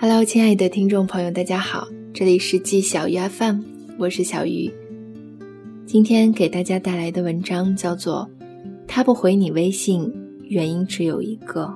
[0.00, 3.62] Hello，亲爱的听众朋友，大家好，这里是季小鱼 FM，
[3.98, 4.70] 我是小鱼。
[5.86, 8.30] 今天给大家带来的文章叫做
[8.86, 10.08] 《他不回你微信，
[10.44, 11.74] 原因只有一个》。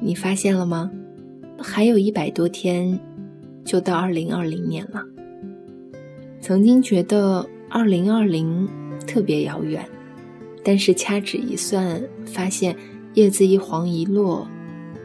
[0.00, 0.90] 你发现了吗？
[1.60, 2.98] 还有一百多天
[3.64, 5.04] 就到二零二零年了。
[6.40, 8.68] 曾经觉得二零二零
[9.06, 9.88] 特别遥远，
[10.64, 12.76] 但是掐指一算，发现
[13.14, 14.48] 叶子一黄一落。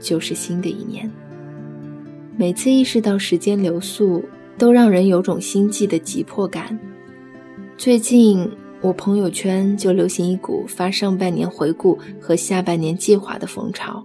[0.00, 1.10] 就是新的一年。
[2.36, 4.22] 每次意识到时间流速，
[4.58, 6.78] 都让人有种心悸的急迫感。
[7.78, 8.48] 最近
[8.80, 14.04] 我朋友圈就流行一股发上半年回顾和下半年计划的风潮。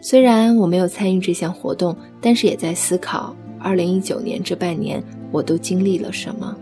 [0.00, 6.56] 虽然我没有参与这项活动，但是也在思考2019年这半年我都经历了什么。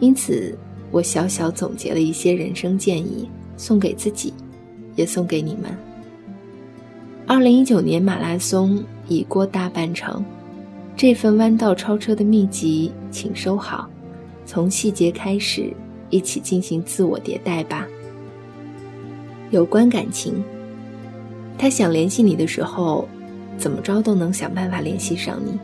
[0.00, 0.56] 因此，
[0.90, 4.32] 我小小总结了一些人生建议，送给自己，
[4.94, 5.76] 也送给你们。
[7.28, 10.24] 二零一九年马拉松已过大半程，
[10.96, 13.90] 这份弯道超车的秘籍，请收好。
[14.44, 15.74] 从细节开始，
[16.08, 17.84] 一起进行自我迭代吧。
[19.50, 20.34] 有关感情，
[21.58, 23.08] 他想联系你的时候，
[23.58, 25.58] 怎么着都能想办法联系上你；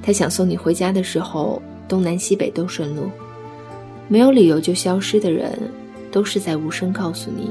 [0.00, 3.10] 他想送你回家的时候，东南西北都顺路。
[4.06, 5.58] 没有理由就消失的人，
[6.12, 7.50] 都是在无声告诉你，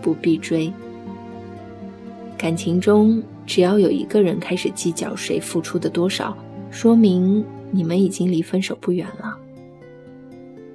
[0.00, 0.72] 不必追。
[2.40, 6.34] 感情中，只要有一个人开始计较谁付出的多少，
[6.70, 9.36] 说明你们已经离分手不远了。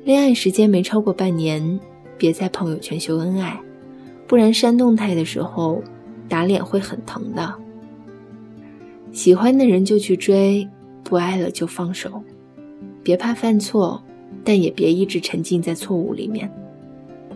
[0.03, 1.79] 恋爱时间没超过半年，
[2.19, 3.59] 别在朋友圈秀恩爱，
[4.27, 5.81] 不然删动态的时候
[6.29, 7.55] 打脸会很疼的。
[9.11, 10.69] 喜欢的人就去追，
[11.03, 12.21] 不爱了就放手，
[13.01, 13.99] 别怕犯错，
[14.43, 16.47] 但也别一直沉浸在错误里面。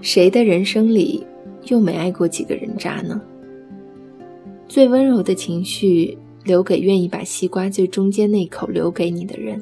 [0.02, 1.26] 谁的人生里
[1.64, 3.20] 又没爱过几个人渣呢？
[4.70, 9.60] 最温柔的情绪留给愿意把西瓜最中间那一口留给你的人。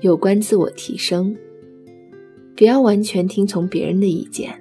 [0.00, 1.34] 有关自我提升，
[2.56, 4.52] 不要完全听从别人的意见，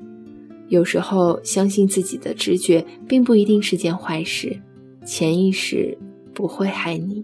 [0.68, 4.56] 有时候相信自己的直觉并不一定是件坏事，
[5.04, 5.98] 潜意识
[6.32, 7.24] 不会害你。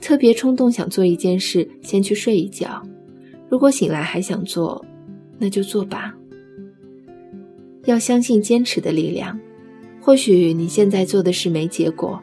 [0.00, 2.82] 特别冲动想做一件事，先去睡一觉，
[3.48, 4.84] 如果醒来还想做，
[5.38, 6.12] 那就做吧。
[7.84, 9.38] 要相信坚持的力量。
[10.04, 12.20] 或许你现在做的事没结果，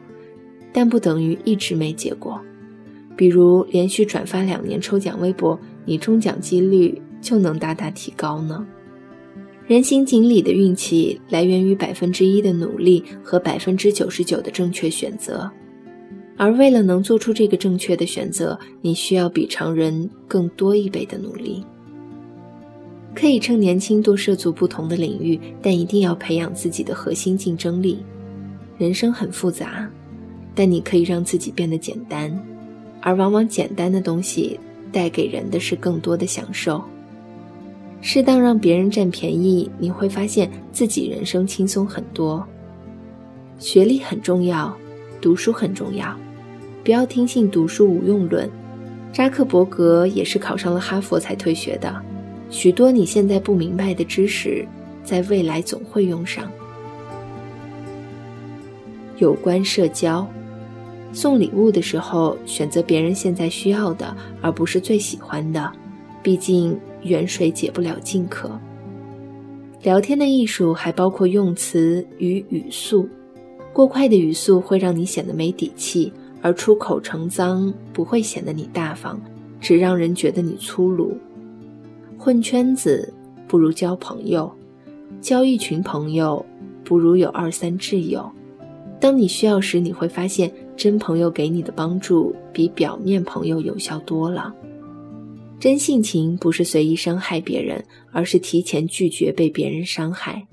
[0.72, 2.40] 但不等于一直没结果。
[3.16, 8.64] 比如连续转发两年抽奖微博，你中奖几率就能大大提高呢。
[9.66, 15.50] 人形锦鲤的运气来源于百分之一的努力和百分之九十九的正确选择，
[16.36, 21.64] 而为了能做出这个正确的选择，你需要比常人更多一倍的努力。
[23.14, 28.02] 可以趁年轻多涉足不同的领域，但一定要培养自己的核心竞争力。
[28.78, 29.88] 人生很复杂，
[30.54, 32.36] 但你可以让自己变得简单，
[33.00, 34.58] 而往往简单的东西
[34.90, 36.82] 带给人的是更多的享受。
[38.00, 42.44] 适当让别人占便宜，你会发现自己人生轻松很多。
[43.58, 44.76] 学历很重要，
[45.20, 46.16] 读书很重要，
[46.82, 48.50] 不要听信读书无用论。
[49.12, 52.02] 扎克伯格也是考上了哈佛才退学的。
[52.52, 54.64] 许多你现在不明白的知识，
[55.02, 56.52] 在未来总会用上。
[59.16, 60.28] 有关社交，
[61.14, 65.72] 送礼物的时候选择别人现在需要的，而不是最喜欢的。
[66.22, 68.50] 毕竟远水解不了近渴。
[69.82, 73.08] 聊天的艺术还包括用词与语速，
[73.72, 76.12] 过快的语速会让你显得没底气，
[76.42, 79.18] 而出口成脏不会显得你大方，
[79.58, 81.16] 只让人觉得你粗鲁。
[82.24, 83.12] 混圈子
[83.48, 84.48] 不如交朋友，
[85.20, 86.46] 交一群朋友
[86.84, 88.30] 不如有二三挚友。
[89.00, 94.54] 当你需要时，你会发现真朋友给你的帮助比表面朋友有效多了。
[95.58, 100.46] 真性情不是随意伤害别人，而是提前拒绝被别人伤害。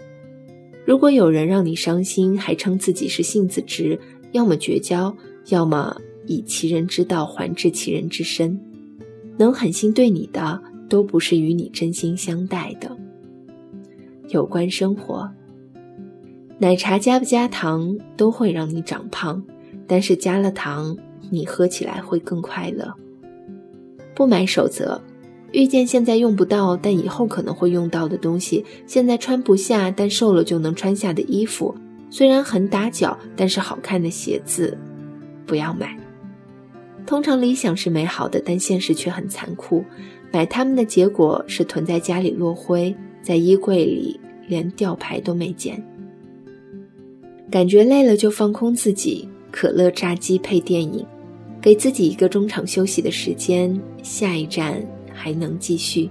[0.87, 3.99] 如果有人让你伤心，还称自己是性子直，
[4.31, 5.15] 要么绝交，
[5.49, 5.95] 要么
[6.25, 8.59] 以其人之道还治其人之身。
[9.37, 10.63] 能狠心对你的。
[10.89, 12.97] 都不是与你真心相待的。
[14.29, 15.29] 有关生活，
[16.57, 19.41] 奶茶加不加糖都会让你长胖，
[19.87, 20.97] 但是加了糖，
[21.29, 22.93] 你喝起来会更快乐。
[24.13, 25.01] 不买守则，
[25.53, 31.73] 遇见现在用不到但以后可能会用到的东西，现在穿不下但瘦了就能穿下的衣服，
[32.09, 34.77] 虽然很打脚但是好看的鞋子，
[35.45, 35.97] 不要买。
[37.05, 39.83] 通常理想是美好的，但现实却很残酷。
[40.31, 45.83] 买它们的结果是囤在家里落灰，在衣柜里连吊牌都没见。
[47.51, 51.03] 感觉累了就放空自己，可乐炸鸡配电影，
[51.59, 56.09] 给自己一个中场休息的时间，下一站还能继续。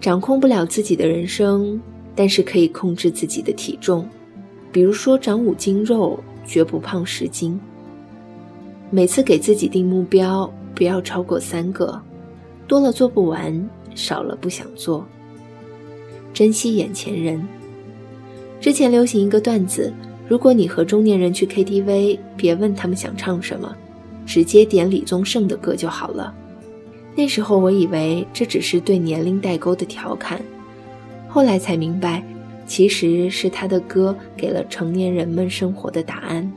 [0.00, 1.80] 掌控不了自己的人生，
[2.14, 4.06] 但是可以控制自己的体重，
[4.70, 7.58] 比如说长五斤肉，绝不胖十斤。
[8.90, 11.98] 每次给自己定目标，不要超过三个，
[12.72, 15.06] 多了做不完，少了不想做。
[16.32, 17.46] 珍惜眼前人。
[18.62, 19.92] 之前流行一个段子：
[20.26, 23.76] 如果你和中年人去 KTV，别问他们想唱什么，
[24.24, 26.34] 直接点李宗盛的歌就好了。
[27.14, 30.40] 那时候我以为这只是对年龄代沟的调侃，
[31.28, 32.24] 后来才明白，
[32.66, 36.50] 其实是他的歌给了成年人们生活的答案。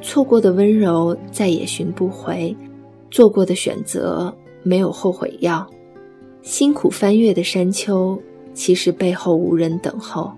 [0.00, 2.56] 错过的温柔再也寻不回，
[3.12, 5.68] 做过的选择没有后悔药，
[6.42, 8.20] 辛苦翻越的山丘，
[8.54, 10.32] 其实背后无人等候。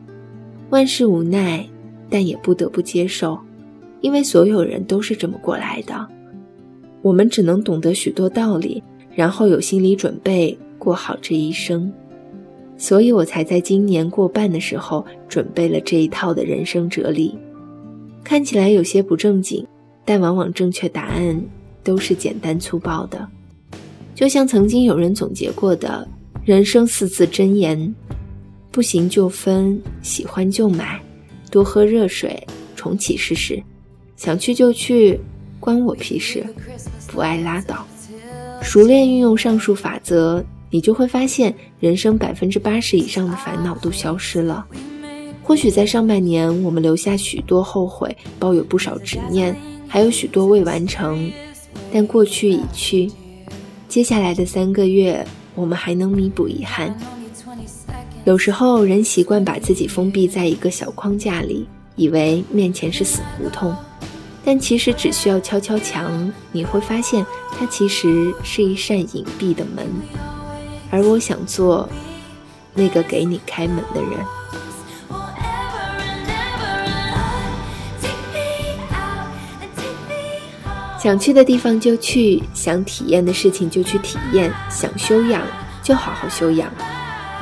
[0.71, 1.67] 万事无奈，
[2.09, 3.39] 但也不得不接受，
[4.01, 6.09] 因为所有人都是这么过来的。
[7.03, 8.83] 我们只能懂得许多道理，
[9.15, 11.93] 然后有心理准备过好这一生。
[12.77, 17.39] 所以我才在今年过半的时候准备了这一套的人生哲理。
[18.25, 19.65] 看起来有些不正经，
[20.05, 21.41] 但往往正确答案
[21.85, 23.29] 都是简单粗暴的。
[24.15, 26.07] 就像曾经有人总结过的
[26.45, 27.95] 人生四字真言：
[28.71, 31.01] 不行就分，喜欢就买，
[31.51, 32.47] 多喝热水，
[32.77, 33.63] 重启试试，
[34.17, 35.21] 想去就去。
[35.61, 36.45] 关我屁事，
[37.07, 37.87] 不爱拉倒。
[38.61, 44.67] 熟练运用上述法则，你就会发现，人生百分之八十以上的烦恼都消失了。
[45.43, 49.57] 或许在上半年，我们留下许多后悔，抱有不少执念，
[49.89, 51.31] 还有许多未完成。
[51.91, 53.11] 但过去已去，
[53.95, 55.25] 接下来的三个月，
[55.55, 56.93] 我们还能弥补遗憾。
[58.25, 61.65] 有时候，人习惯把自己封闭在一个小框架里，
[61.95, 63.73] 以为面前是死胡同。
[64.45, 67.25] 但其实只需要敲敲墙，你会发现
[67.57, 69.87] 它其实是一扇隐蔽的门，
[70.91, 71.89] 而我想做
[72.75, 74.11] 那个给你开门的人。
[81.05, 85.43] 想去的地方就去，想体验的事情就去体验，想修养
[85.83, 86.73] 就好好修养。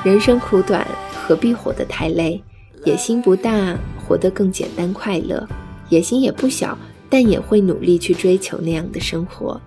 [0.03, 2.43] 人生苦短，何必活得太累？
[2.85, 5.47] 野心不大，活得更简单快乐；
[5.91, 6.77] 野心也不小。
[7.09, 9.61] 但也会努力去追求那样的生活。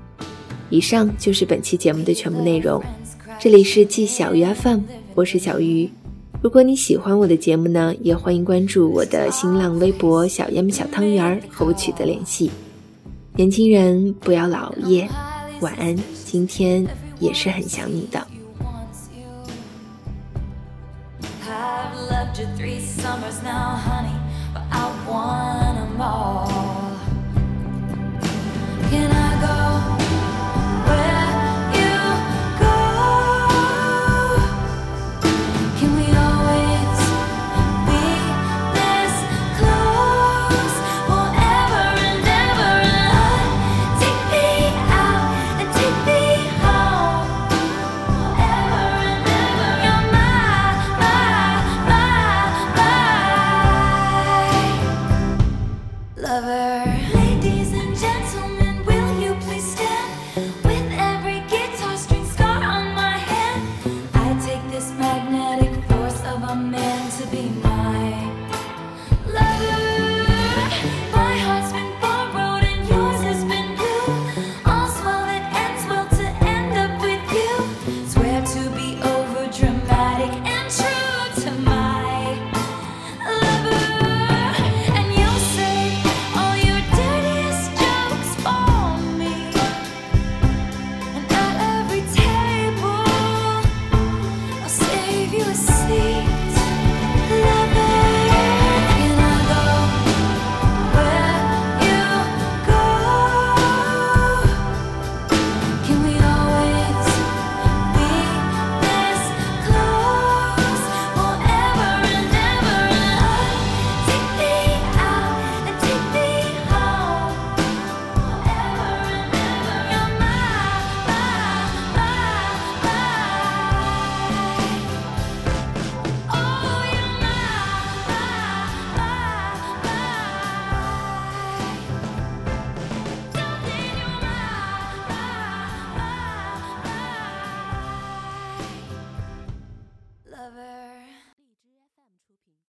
[0.70, 2.84] 以上就是本期节目的全部内容。
[3.40, 4.82] 这里是季小鱼 FM，
[5.14, 5.90] 我是小鱼。
[6.42, 12.52] 如果你喜欢我的节目呢，也欢迎关注我的新浪微博“小烟小汤圆儿”和我取得联系。
[13.36, 15.10] 年轻人不要老熬夜，
[15.60, 15.94] 晚安。
[16.24, 16.88] 今天
[17.20, 18.26] 也是很想你的。
[22.16, 22.76] meant to be
[67.64, 68.45] my